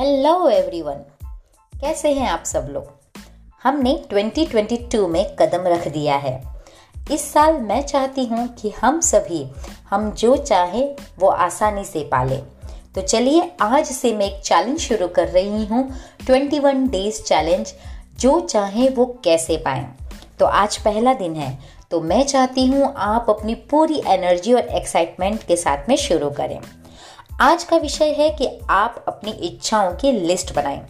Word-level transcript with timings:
Hello 0.00 0.48
everyone 0.48 0.94
कैसे 1.80 2.12
हैं 2.12 2.28
आप 2.28 2.42
सब 2.44 2.66
लोग? 2.70 2.86
हमने 3.62 4.04
2022 4.12 5.08
में 5.08 5.36
कदम 5.36 5.62
रख 5.66 5.88
दिया 5.88 6.16
है। 6.16 6.42
इस 7.10 7.32
साल 7.32 7.54
मैं 7.54 7.80
चाहती 7.82 8.24
हूँ 8.24 8.48
कि 8.54 8.70
हम 8.70 9.00
सभी, 9.00 9.50
हम 9.90 10.10
जो 10.10 10.36
चाहें, 10.36 10.96
वो 11.18 11.28
आसानी 11.28 11.84
से 11.84 12.00
पालें। 12.00 12.42
तो 12.94 13.00
चलिए, 13.00 13.52
आज 13.60 13.86
से 13.86 14.14
मैं 14.14 14.26
एक 14.26 14.42
चैलेंज 14.42 14.78
शुरू 14.78 15.08
कर 15.08 15.28
रही 15.28 15.64
हूँ 15.64 15.88
21 16.26 16.88
डेज़ 16.88 17.22
चैलेंज 17.22 17.74
जो 18.18 18.40
चाहें 18.40 18.88
वो 18.90 19.06
कैसे 19.24 19.56
पाएँ। 19.56 19.96
तो 20.38 20.46
आज 20.46 20.76
पहला 20.76 21.14
दिन 21.14 21.34
है 21.34 21.58
तो 21.90 22.00
मैं 22.00 22.24
चाहती 22.26 22.66
हूँ 22.66 22.94
आप 22.96 23.26
अपनी 23.28 23.54
पूरी 23.54 24.02
एनर्जी 24.06 24.52
और 24.52 24.60
एक्साइटमेंट 24.60 25.42
के 25.42 25.56
साथ 25.56 25.88
में 25.88 25.96
शुरू 25.96 26.30
करें। 26.30 26.60
आज 27.40 27.64
का 27.64 27.76
विषय 27.76 28.10
है 28.10 28.30
कि 28.30 28.48
आप 28.70 29.04
अपनी 29.08 29.30
इच्छाओं 29.30 29.94
की 29.94 30.12
लिस्ट 30.12 30.54
बनाएँ। 30.54 30.86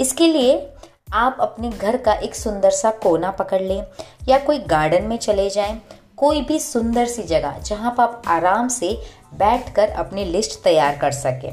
इसके 0.00 0.26
लिए 0.26 0.70
आप 1.12 1.36
अपने 1.40 1.70
घर 1.70 1.96
का 1.96 2.12
एक 2.12 2.34
सुंदर 2.34 2.70
सा 2.70 2.90
कोना 2.90 3.30
पकड़ 3.30 3.60
लें 3.62 3.82
या 4.28 4.38
कोई 4.38 4.58
गार्डन 4.58 5.04
में 5.04 5.16
चले 5.16 5.50
जाएँ, 5.50 5.82
कोई 6.16 6.40
भी 6.40 6.58
सुंदर 6.58 7.06
सी 7.06 7.22
जगह 7.22 7.58
जहाँ 7.58 7.90
पर 7.90 8.02
आप 8.02 8.22
आराम 8.26 8.68
से 8.68 9.02
बैठकर 9.34 9.88
अपनी 9.88 10.24
लिस्ट 10.24 10.62
तैयार 10.64 10.96
कर 10.96 11.10
सकें। 11.10 11.52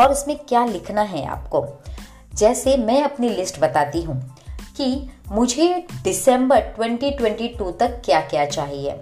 और 0.00 0.12
इसमें 0.12 0.36
क्या 0.38 0.64
लिखना 0.64 1.02
है 1.02 1.26
आपको? 1.26 1.66
जैसे 2.34 2.76
मैं 2.76 3.02
अपनी 3.02 3.28
लिस्ट 3.28 3.60
बताती 3.60 4.02
हूँ 4.02 4.36
कि 4.76 5.10
मुझे 5.28 5.86
दिसंबर 6.02 6.74
2022 6.80 7.78
तक 7.80 8.02
क्या 8.04 8.20
क्या 8.20 8.46
चाहिए। 8.46 9.00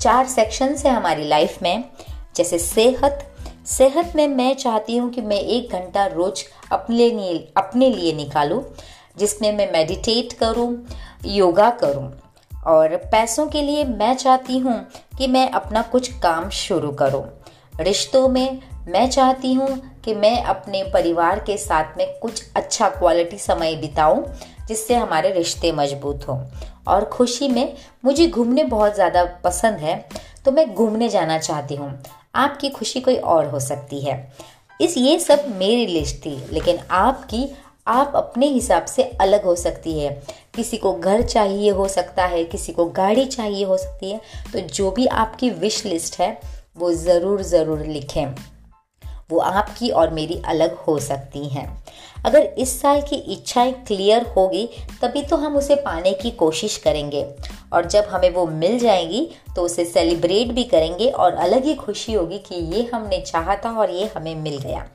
चार 0.00 0.26
सेक्शन 0.26 0.76
है 0.86 0.90
हमारी 0.90 1.28
लाइफ 1.28 1.62
में, 1.62 1.84
जैसे 2.36 2.58
सेहत 2.58 3.30
सेहत 3.66 4.12
में 4.16 4.26
मैं 4.28 4.54
चाहती 4.54 4.96
हूँ 4.96 5.10
कि 5.10 5.20
मैं 5.20 5.36
एक 5.36 5.72
घंटा 5.72 6.04
रोज 6.06 6.44
अपने 6.72 7.10
लिए 7.10 7.36
अपने 7.56 7.88
लिए 7.90 8.12
निकालूं, 8.12 8.60
जिसमें 9.18 9.50
मैं 9.52 9.70
मेडिटेट 9.72 10.32
करूँ, 10.32 10.86
योगा 11.26 11.70
करूँ। 11.82 12.10
और 12.66 12.96
पैसों 13.12 13.46
के 13.46 13.62
लिए 13.62 13.84
मैं 13.84 14.14
चाहती 14.14 14.58
हूँ 14.58 14.78
कि 15.18 15.26
मैं 15.26 15.48
अपना 15.50 15.82
कुछ 15.82 16.12
काम 16.18 16.48
शुरू 16.50 16.90
करूँ। 16.92 17.24
रिश्तों 17.80 18.28
में 18.28 18.60
मैं 18.88 19.08
चाहती 19.10 19.52
हूँ 19.52 19.68
कि 20.04 20.14
मैं 20.14 20.42
अपने 20.42 20.82
परिवार 20.84 21.38
के 21.38 21.56
साथ 21.56 21.96
में 21.98 22.06
कुछ 22.20 22.42
अच्छा 22.56 22.88
क्वालिटी 22.88 23.38
समय 23.38 23.74
बिताऊं, 23.76 24.22
जिससे 24.68 24.94
हमारे 24.94 25.30
रिश्ते 25.32 25.72
मज़बूत 25.72 26.28
हों। 26.28 26.38
और 26.88 27.04
खुशी 27.04 27.48
में 27.48 27.74
मुझे 28.04 28.26
घूमने 28.26 28.64
बहुत 28.64 28.94
ज़्यादा 28.94 29.24
पसंद 29.44 29.78
है 29.78 29.96
तो 30.44 30.52
मैं 30.52 30.74
घूमने 30.74 31.08
जाना 31.08 31.38
चाहती 31.38 31.76
हूँ। 31.76 31.90
आपकी 32.34 32.68
खुशी 32.70 33.00
कोई 33.00 33.16
और 33.16 33.48
हो 33.48 33.60
सकती 33.60 34.00
है। 34.00 34.32
इस 34.80 34.96
ये 34.98 35.18
सब 35.20 35.44
मेरी 35.56 35.86
लिस्ट 35.86 36.16
थी, 36.16 36.36
लेकिन 36.52 36.78
आपकी, 36.92 37.48
आप 37.86 38.12
अपने 38.16 38.46
हिसाब 38.48 38.84
से 38.84 39.02
अलग 39.20 39.44
हो 39.44 39.54
सकती 39.56 39.98
है। 39.98 40.10
किसी 40.54 40.76
को 40.76 40.92
घर 40.94 41.22
चाहिए 41.22 41.70
हो 41.70 41.88
सकता 41.88 42.26
है, 42.26 42.44
किसी 42.46 42.72
को 42.72 42.84
गाड़ी 42.86 43.24
चाहिए 43.26 43.64
हो 43.64 43.76
सकती 43.76 44.10
है 44.10 44.20
तो 44.52 44.60
जो 44.60 44.90
भी 44.90 45.06
आपकी 45.06 45.50
विश 45.52 45.84
लिस्ट 45.86 46.18
है, 46.20 46.38
वो 46.76 46.92
ज़रूर 46.94 47.42
ज़रूर 47.44 47.80
लिखें। 47.80 48.34
वो 49.34 49.40
आपकी 49.40 49.90
और 49.90 50.10
मेरी 50.10 50.40
अलग 50.46 50.76
हो 50.78 50.98
सकती 50.98 51.48
हैं। 51.48 51.66
अगर 52.24 52.42
इस 52.58 52.80
साल 52.80 53.00
की 53.02 53.16
इच्छाएँ 53.32 53.72
क्लियर 53.86 54.22
होगी, 54.26 54.68
तभी 55.02 55.22
तो 55.22 55.36
हम 55.36 55.56
उसे 55.56 55.74
पाने 55.76 56.12
की 56.12 56.30
कोशिश 56.30 56.76
करेंगे। 56.76 57.24
और 57.72 57.86
जब 57.86 58.04
हमें 58.10 58.30
वो 58.30 58.46
मिल 58.46 58.78
जाएगी 58.78 59.28
तो 59.56 59.62
उसे 59.62 59.84
सेलिब्रेट 59.84 60.52
भी 60.52 60.64
करेंगे 60.64 61.08
और 61.08 61.34
अलग 61.34 61.64
ही 61.64 61.74
खुशी 61.74 62.12
होगी 62.12 62.38
कि 62.38 62.54
ये 62.76 62.88
हमने 62.94 63.20
चाहा 63.22 63.56
था 63.56 63.70
और 63.70 63.90
ये 63.90 64.10
हमें 64.16 64.34
मिल 64.34 64.58
गया। 64.58 64.86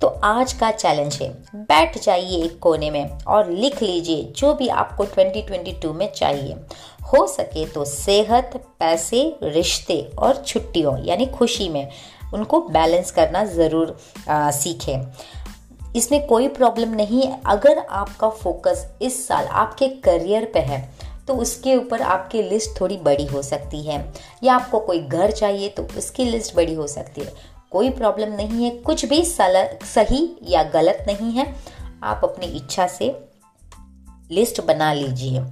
तो 0.00 0.08
आज 0.24 0.52
का 0.52 0.70
चैलेंज 0.70 1.14
है, 1.14 1.28
बैठ 1.56 1.98
जाइए 1.98 2.42
एक 2.44 2.58
कोने 2.58 2.90
में 2.90 3.18
और 3.24 3.50
लिख 3.50 3.82
लीजिए 3.82 4.22
जो 4.36 4.52
भी 4.54 4.68
आपको 4.68 5.04
2022 5.06 5.92
में 5.92 6.10
चाहिए। 6.12 6.56
हो 7.12 7.26
सके 7.26 7.64
तो 7.66 7.84
सेहत, 7.84 8.50
पैसे, 8.80 9.22
रिश्ते 9.44 10.00
और 10.18 10.42
छुट्टियों, 10.46 10.96
यानी 11.04 11.26
खुशी 11.28 11.68
में 11.68 11.88
उनको 12.34 12.60
बैलेंस 12.68 13.10
करना 13.10 13.44
ज़रूर 13.46 13.96
सीखें। 14.28 15.92
इसमें 15.96 16.26
कोई 16.26 16.48
प्रॉब्लम 16.50 16.94
नहीं 16.94 17.22
है। 17.22 17.40
अगर 17.46 17.78
आपका 17.78 18.28
फोकस 18.30 18.86
इस 19.02 19.26
साल 19.28 19.46
आपके 19.46 19.88
करियर 20.04 20.50
पे 20.54 20.60
है 20.60 20.80
तो 21.28 21.34
उसके 21.36 21.74
ऊपर 21.76 22.02
आपकी 22.02 22.42
लिस्ट 22.42 22.80
थोड़ी 22.80 22.96
बड़ी 22.98 23.26
हो 23.26 23.42
सकती 23.42 23.82
है। 23.82 23.98
या 24.44 24.54
आपको 24.54 24.78
कोई 24.80 25.00
घर 25.00 25.30
चाहिए 25.30 25.68
तो 25.68 25.82
उसकी 25.98 26.24
लिस्ट 26.24 26.54
बड़ी 26.56 26.74
हो 26.74 26.86
सकती 26.86 27.20
है। 27.20 27.32
कोई 27.72 27.90
प्रॉब्लम 27.90 28.32
नहीं 28.32 28.64
है। 28.64 28.70
कुछ 28.78 29.04
भी 29.04 29.22
सही 29.24 30.28
या 30.44 30.62
गलत 30.72 31.04
नहीं 31.06 31.30
है। 31.32 31.46
आप 32.02 32.20
अपनी 32.24 32.46
इच्छा 32.56 32.86
से 32.88 33.14
लिस्ट 34.30 34.60
बना 34.60 34.92
लीजिए। 34.92 35.44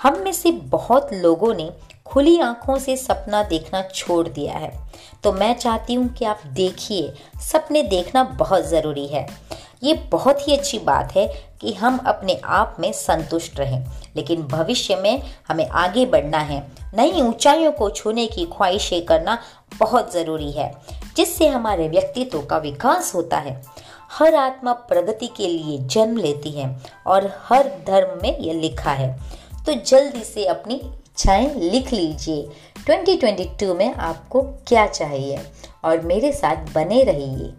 हम 0.00 0.18
में 0.18 0.32
से 0.32 0.50
बहुत 0.52 1.12
लोगों 1.14 1.54
ने 1.54 1.70
खुली 2.06 2.38
आँखों 2.40 2.78
से 2.78 2.96
सपना 2.96 3.42
देखना 3.42 3.82
छोड़ 3.82 4.28
दिया 4.28 4.52
है। 4.52 4.72
तो 5.24 5.32
मैं 5.32 5.54
चाहती 5.54 5.94
हूँ 5.94 6.08
कि 6.08 6.24
आप 6.24 6.40
देखिए, 6.46 7.12
सपने 7.42 7.82
देखना 7.82 8.24
बहुत 8.24 8.64
ज़रूरी 8.64 9.06
है। 9.06 9.26
ये 9.82 9.94
बहुत 10.12 10.48
ही 10.48 10.56
अच्छी 10.56 10.78
बात 10.78 11.12
है 11.12 11.26
कि 11.60 11.72
हम 11.72 11.98
अपने 11.98 12.40
आप 12.44 12.76
में 12.80 12.92
संतुष्ट 12.92 13.58
रहें, 13.60 13.84
लेकिन 14.16 14.42
भविष्य 14.42 14.96
में 14.96 15.22
हमें 15.48 15.68
आगे 15.68 16.06
बढ़ना 16.06 16.38
है। 16.38 16.66
नई 16.96 17.20
ऊंचाइयों 17.20 17.72
को 17.72 17.88
छूने 17.90 18.26
की 18.26 18.44
ख्वाहिशें 18.46 19.04
करना 19.04 19.38
बहुत 19.78 20.12
ज़रूरी 20.12 20.50
है, 20.52 20.72
जिससे 21.16 21.48
हमारे 21.48 21.88
व्यक्तित्व 21.88 22.42
का 22.42 22.58
विकास 22.58 23.14
होता 23.14 23.36
है। 23.36 23.62
हर 24.10 24.34
आत्मा 24.34 24.72
प्रगति 24.72 25.26
के 25.26 25.46
लिए 25.46 25.78
जन्म 25.78 26.16
लेती 26.16 26.50
है 26.50 26.68
और 27.06 27.26
हर 27.44 27.68
धर्म 27.86 28.18
में 28.22 28.38
यह 28.38 28.52
लिखा 28.52 28.90
है। 28.90 29.43
तो 29.66 29.74
जल्दी 29.74 30.24
से 30.24 30.44
अपनी 30.44 30.74
इच्छाएँ 30.74 31.54
लिख 31.54 31.92
लीजिए। 31.92 32.48
2022 32.86 33.76
में 33.76 33.94
आपको 33.94 34.42
क्या 34.42 34.86
चाहिए? 34.86 35.38
और 35.84 36.00
मेरे 36.00 36.32
साथ 36.32 36.56
बने 36.56 37.02
रहिए। 37.02 37.52